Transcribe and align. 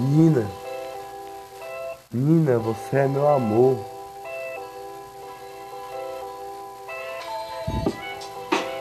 Nina, 0.00 0.48
Nina, 2.12 2.56
você 2.56 2.98
é 2.98 3.08
meu 3.08 3.28
amor. 3.28 3.76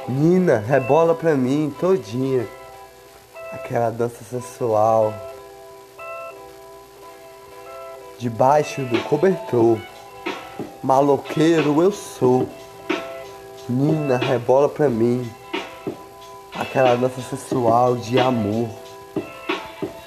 Nina, 0.08 0.60
rebola 0.60 1.16
pra 1.16 1.34
mim 1.34 1.74
todinha. 1.80 2.48
Aquela 3.52 3.90
dança 3.90 4.24
sensual. 4.24 5.12
Debaixo 8.20 8.84
do 8.84 9.02
cobertor. 9.06 9.80
Maloqueiro 10.84 11.82
eu 11.82 11.92
sou. 11.92 12.48
Nina, 13.68 14.18
rebola 14.18 14.70
pra 14.70 14.88
mim. 14.88 15.28
Aquela 16.54 16.96
dança 16.96 17.22
sensual 17.22 17.96
de 17.96 18.20
amor. 18.20 18.70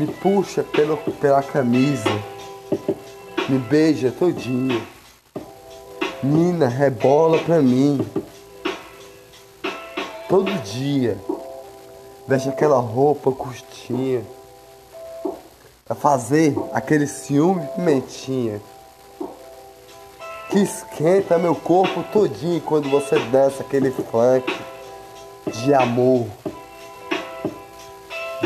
Me 0.01 0.07
puxa 0.07 0.63
pelo, 0.63 0.97
pela 0.97 1.43
camisa. 1.43 2.09
Me 3.47 3.59
beija 3.59 4.11
todinho. 4.11 4.83
Nina, 6.23 6.69
rebola 6.69 7.37
pra 7.41 7.61
mim. 7.61 8.01
Todo 10.27 10.51
dia. 10.63 11.19
Veste 12.27 12.49
aquela 12.49 12.79
roupa 12.81 13.31
curtinha. 13.31 14.23
Pra 15.85 15.95
fazer 15.95 16.57
aquele 16.73 17.07
ciúme 17.07 17.67
pimentinha. 17.77 18.59
Que 20.49 20.61
esquenta 20.61 21.37
meu 21.37 21.55
corpo 21.55 22.03
todinho 22.05 22.63
quando 22.63 22.89
você 22.89 23.19
dança 23.19 23.63
aquele 23.63 23.91
funk 23.91 24.51
de 25.47 25.75
amor 25.75 26.27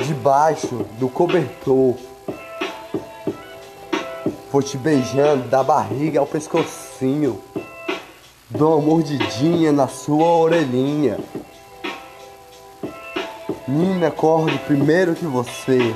debaixo 0.06 0.84
do 0.98 1.08
cobertor. 1.08 1.94
Vou 4.50 4.62
te 4.62 4.76
beijando 4.76 5.48
da 5.48 5.62
barriga 5.62 6.20
ao 6.20 6.26
pescocinho. 6.26 7.40
Dou 8.48 8.78
uma 8.78 8.86
mordidinha 8.86 9.72
na 9.72 9.88
sua 9.88 10.26
orelhinha. 10.26 11.18
Nina, 13.66 14.08
acordo 14.08 14.56
primeiro 14.60 15.14
que 15.14 15.24
você. 15.24 15.94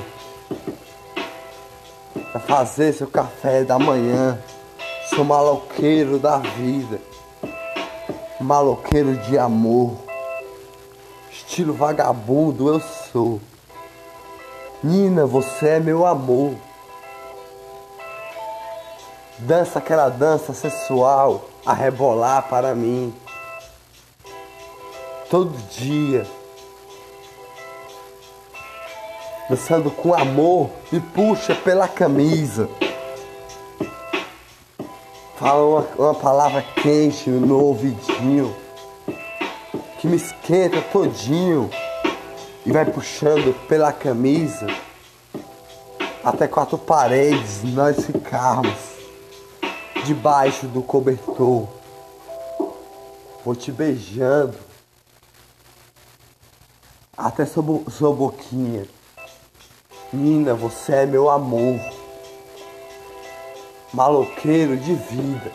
Pra 2.31 2.39
fazer 2.41 2.93
seu 2.93 3.07
café 3.07 3.63
da 3.63 3.79
manhã. 3.79 4.37
Sou 5.09 5.23
maloqueiro 5.23 6.19
da 6.19 6.37
vida. 6.39 6.99
Maloqueiro 8.41 9.15
de 9.17 9.37
amor. 9.37 9.93
Estilo 11.31 11.73
vagabundo 11.73 12.67
eu 12.67 12.81
sou. 13.11 13.39
Nina, 14.81 15.25
você 15.25 15.67
é 15.67 15.79
meu 15.79 16.05
amor. 16.05 16.53
Dança 19.39 19.79
aquela 19.79 20.07
dança 20.07 20.53
sensual 20.53 21.49
a 21.65 21.73
rebolar 21.73 22.47
para 22.47 22.73
mim. 22.73 23.13
Todo 25.29 25.51
dia. 25.69 26.25
Dançando 29.49 29.91
com 29.91 30.13
amor, 30.13 30.69
me 30.89 31.01
puxa 31.01 31.53
pela 31.55 31.87
camisa. 31.87 32.69
Fala 35.35 35.61
uma, 35.61 35.87
uma 35.97 36.15
palavra 36.15 36.61
quente 36.61 37.29
no 37.29 37.45
meu 37.45 37.59
ouvidinho. 37.59 38.55
Que 39.99 40.07
me 40.07 40.15
esquenta 40.15 40.81
todinho 40.81 41.69
e 42.65 42.71
vai 42.71 42.85
puxando 42.85 43.53
pela 43.67 43.91
camisa 43.91 44.67
até 46.23 46.47
quatro 46.47 46.77
paredes 46.77 47.63
nós 47.63 48.05
ficarmos 48.05 48.77
debaixo 50.05 50.67
do 50.67 50.81
cobertor. 50.81 51.67
Vou 53.43 53.55
te 53.55 53.71
beijando 53.71 54.55
até 57.17 57.45
sua, 57.45 57.63
bo 57.63 57.85
sua 57.89 58.13
boquinha. 58.13 58.85
Nina, 60.11 60.53
você 60.53 60.93
é 60.93 61.05
meu 61.05 61.29
amor, 61.29 61.79
maloqueiro 63.93 64.75
de 64.75 64.93
vida. 64.93 65.51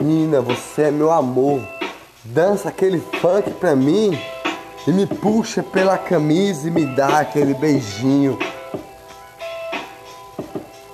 Nina, 0.00 0.40
você 0.40 0.82
é 0.84 0.90
meu 0.90 1.10
amor. 1.10 1.60
Dança 2.24 2.68
aquele 2.68 3.00
funk 3.00 3.50
pra 3.52 3.74
mim 3.74 4.18
e 4.86 4.92
me 4.92 5.06
puxa 5.06 5.62
pela 5.62 5.98
camisa 5.98 6.68
e 6.68 6.70
me 6.70 6.86
dá 6.86 7.20
aquele 7.20 7.54
beijinho. 7.54 8.38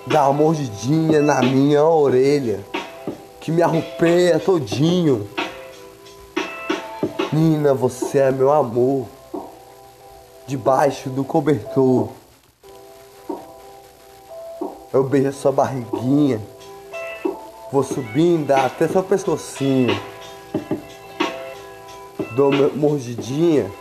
Dá 0.06 0.28
uma 0.28 0.32
mordidinha 0.32 1.20
na 1.20 1.40
minha 1.42 1.84
orelha, 1.84 2.60
que 3.40 3.52
me 3.52 3.62
arrupeia 3.62 4.38
todinho. 4.38 5.28
Nina, 7.32 7.74
você 7.74 8.18
é 8.18 8.30
meu 8.30 8.52
amor, 8.52 9.06
debaixo 10.46 11.08
do 11.10 11.24
cobertor. 11.24 12.08
Eu 14.92 15.04
beijo 15.04 15.28
a 15.28 15.32
sua 15.32 15.52
barriguinha, 15.52 16.40
vou 17.70 17.82
subindo 17.82 18.50
até 18.52 18.88
seu 18.88 19.02
pescocinho 19.02 19.94
dou 22.36 22.50
uma 22.50 22.68
mordidinha 22.68 23.72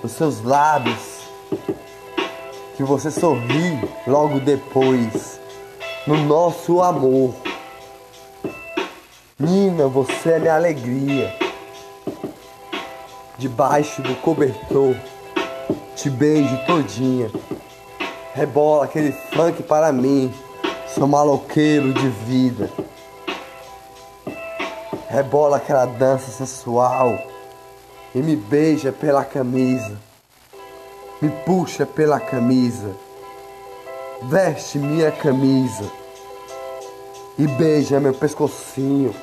nos 0.00 0.12
seus 0.12 0.40
lábios, 0.40 1.26
que 2.76 2.84
você 2.84 3.10
sorri 3.10 3.80
logo 4.06 4.38
depois, 4.38 5.40
no 6.06 6.16
nosso 6.18 6.80
amor. 6.80 7.34
Nina, 9.36 9.88
você 9.88 10.34
é 10.34 10.38
minha 10.38 10.54
alegria. 10.54 11.36
Debaixo 13.38 14.00
do 14.02 14.14
cobertor, 14.22 14.94
te 15.96 16.08
beijo 16.08 16.56
todinha. 16.64 17.28
Rebola 18.34 18.84
aquele 18.84 19.10
funk 19.10 19.64
para 19.64 19.90
mim, 19.92 20.32
sou 20.94 21.08
maloqueiro 21.08 21.92
de 21.92 22.08
vida. 22.08 22.70
Rebola 25.08 25.56
aquela 25.56 25.86
dança 25.86 26.30
sensual 26.30 27.18
e 28.16 28.22
me 28.22 28.34
beija 28.34 28.90
pela 28.90 29.22
camisa, 29.26 29.94
me 31.20 31.28
puxa 31.44 31.84
pela 31.84 32.18
camisa, 32.18 32.96
veste 34.22 34.78
minha 34.78 35.12
camisa 35.12 35.84
e 37.38 37.46
beija 37.46 38.00
meu 38.00 38.14
pescocinho. 38.14 39.14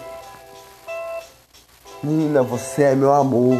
Nina, 2.03 2.43
você 2.43 2.83
é 2.83 2.95
meu 2.95 3.11
amor. 3.11 3.57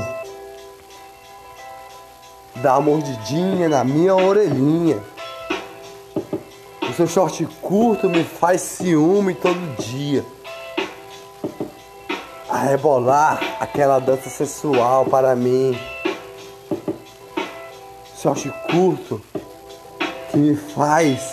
Dá 2.58 2.78
uma 2.78 2.92
mordidinha 2.92 3.68
na 3.68 3.84
minha 3.84 4.16
orelhinha. 4.16 5.02
O 6.88 6.94
seu 6.94 7.08
short 7.08 7.44
curto 7.60 8.08
me 8.08 8.24
faz 8.24 8.62
ciúme 8.62 9.34
todo 9.34 9.82
dia 9.82 10.24
rebolar 12.64 13.58
aquela 13.60 14.00
dança 14.00 14.30
sensual 14.30 15.06
para 15.06 15.36
mim. 15.36 15.78
Short 18.18 18.50
curto 18.72 19.22
que 20.32 20.38
me 20.38 20.56
faz 20.56 21.32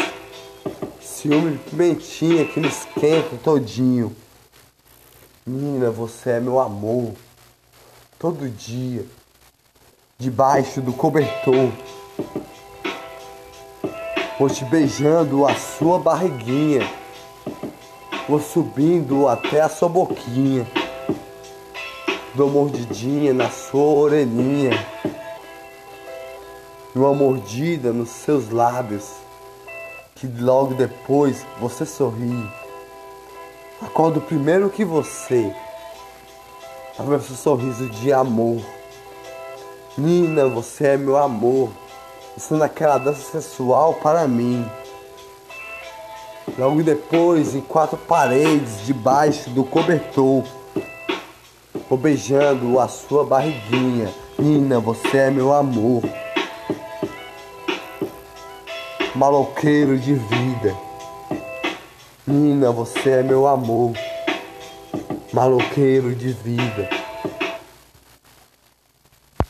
ciúme 1.01 1.53
de 1.53 1.59
pimentinha 1.71 2.45
que 2.45 2.59
me 2.59 2.69
esquenta 2.69 3.37
todinho. 3.45 4.15
Menina, 5.47 5.91
você 5.91 6.31
é 6.31 6.41
meu 6.41 6.59
amor. 6.59 7.13
Todo 8.19 8.49
dia, 8.49 9.07
debaixo 10.19 10.81
do 10.81 10.93
cobertor. 10.93 11.71
Vou 14.39 14.49
te 14.49 14.65
beijando 14.65 15.47
a 15.47 15.55
sua 15.55 15.99
barriguinha. 15.99 16.91
Vou 18.29 18.41
subindo 18.41 19.29
até 19.29 19.61
a 19.61 19.69
sua 19.69 19.89
boquinha 19.89 20.67
dou 22.35 22.49
mordidinha 22.49 23.35
na 23.35 23.51
sua 23.51 23.83
orelhinha, 23.83 24.71
uma 26.95 27.13
mordida 27.15 27.93
nos 27.93 28.11
seus 28.11 28.51
lábios, 28.51 29.11
que 30.15 30.27
logo 30.27 30.75
depois 30.75 31.45
você 31.61 31.85
sorri. 31.85 32.49
Acordo 33.83 34.21
primeiro 34.21 34.71
que 34.71 34.85
você, 34.85 35.55
ver 36.99 37.21
seu 37.23 37.37
sorriso 37.37 37.89
de 37.89 38.13
amor. 38.13 38.63
Nina, 39.97 40.47
você 40.47 40.89
é 40.89 40.97
meu 40.97 41.17
amor, 41.17 41.71
você 42.37 42.55
naquela 42.55 42.99
dança 42.99 43.23
sensual 43.23 43.95
para 43.95 44.29
mim. 44.29 44.65
Logo 46.59 46.83
depois, 46.83 47.55
em 47.55 47.61
quatro 47.61 47.97
paredes, 47.97 48.85
debaixo 48.85 49.51
do 49.51 49.65
cobertor. 49.65 50.45
Vou 51.91 51.99
beijando 51.99 52.81
a 52.81 52.89
sua 52.89 53.25
barriguinha. 53.25 54.09
Nina, 54.39 54.81
você 54.81 55.19
é 55.19 55.31
meu 55.31 55.53
amor. 55.53 56.03
maloqueiro 59.15 59.99
de 59.99 60.15
vida. 60.15 60.75
Menina, 62.27 62.71
você 62.71 63.11
é 63.11 63.23
meu 63.23 63.47
amor, 63.47 63.93
maloqueiro 65.33 66.15
de 66.15 66.33
vida. 66.33 67.00